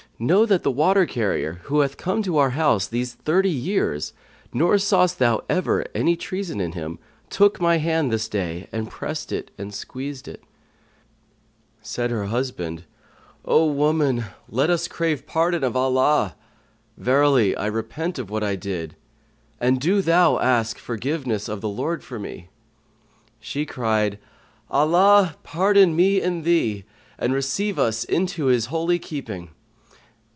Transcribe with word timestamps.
Know 0.23 0.45
that 0.45 0.61
the 0.61 0.69
water 0.69 1.07
carrier, 1.07 1.61
who 1.63 1.79
hath 1.79 1.97
come 1.97 2.21
to 2.21 2.37
our 2.37 2.51
house 2.51 2.85
these 2.85 3.15
thirty 3.15 3.49
years, 3.49 4.13
nor 4.53 4.77
sawst 4.77 5.17
thou 5.17 5.41
ever 5.49 5.83
any 5.95 6.15
treason 6.15 6.61
in 6.61 6.73
him 6.73 6.99
took 7.31 7.59
my 7.59 7.77
hand 7.79 8.11
this 8.13 8.29
day 8.29 8.67
and 8.71 8.87
pressed 8.87 9.31
and 9.31 9.73
squeezed 9.73 10.27
it." 10.27 10.43
Said 11.81 12.11
her 12.11 12.25
husband, 12.25 12.83
"O 13.45 13.65
woman, 13.65 14.25
let 14.47 14.69
us 14.69 14.87
crave 14.87 15.25
pardon 15.25 15.63
of 15.63 15.75
Allah! 15.75 16.35
Verily, 16.97 17.55
I 17.55 17.65
repent 17.65 18.19
of 18.19 18.29
what 18.29 18.43
I 18.43 18.55
did, 18.55 18.95
and 19.59 19.81
do 19.81 20.03
thou 20.03 20.37
ask 20.37 20.77
forgiveness 20.77 21.49
of 21.49 21.61
the 21.61 21.67
Lord 21.69 22.03
for 22.03 22.19
me." 22.19 22.49
She 23.39 23.65
cried, 23.65 24.19
"Allah 24.69 25.35
pardon 25.41 25.95
me 25.95 26.21
and 26.21 26.43
thee, 26.43 26.85
and 27.17 27.33
receive 27.33 27.79
us 27.79 28.03
into 28.03 28.45
his 28.45 28.67
holy 28.67 28.99
keeping." 28.99 29.49